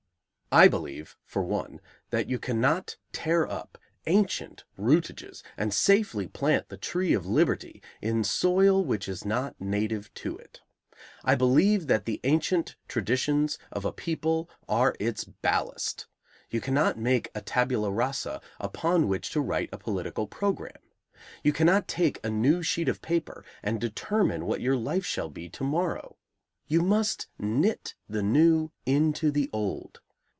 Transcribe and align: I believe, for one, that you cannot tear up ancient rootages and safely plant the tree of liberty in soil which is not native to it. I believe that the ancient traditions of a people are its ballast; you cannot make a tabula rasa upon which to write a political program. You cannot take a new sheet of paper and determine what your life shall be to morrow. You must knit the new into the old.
I 0.53 0.67
believe, 0.67 1.15
for 1.23 1.43
one, 1.43 1.79
that 2.09 2.27
you 2.27 2.37
cannot 2.37 2.97
tear 3.13 3.47
up 3.47 3.77
ancient 4.05 4.65
rootages 4.77 5.43
and 5.55 5.73
safely 5.73 6.27
plant 6.27 6.67
the 6.67 6.75
tree 6.75 7.13
of 7.13 7.25
liberty 7.25 7.81
in 8.01 8.25
soil 8.25 8.83
which 8.83 9.07
is 9.07 9.23
not 9.23 9.55
native 9.61 10.13
to 10.15 10.35
it. 10.35 10.59
I 11.23 11.35
believe 11.35 11.87
that 11.87 12.03
the 12.03 12.19
ancient 12.25 12.75
traditions 12.89 13.59
of 13.71 13.85
a 13.85 13.93
people 13.93 14.49
are 14.67 14.93
its 14.99 15.23
ballast; 15.23 16.07
you 16.49 16.59
cannot 16.59 16.97
make 16.99 17.31
a 17.33 17.39
tabula 17.39 17.89
rasa 17.89 18.41
upon 18.59 19.07
which 19.07 19.29
to 19.29 19.39
write 19.39 19.69
a 19.71 19.77
political 19.77 20.27
program. 20.27 20.81
You 21.45 21.53
cannot 21.53 21.87
take 21.87 22.19
a 22.25 22.29
new 22.29 22.61
sheet 22.61 22.89
of 22.89 23.01
paper 23.01 23.45
and 23.63 23.79
determine 23.79 24.45
what 24.45 24.59
your 24.59 24.75
life 24.75 25.05
shall 25.05 25.29
be 25.29 25.47
to 25.47 25.63
morrow. 25.63 26.17
You 26.67 26.81
must 26.81 27.29
knit 27.39 27.95
the 28.09 28.21
new 28.21 28.73
into 28.85 29.31
the 29.31 29.49
old. 29.53 30.01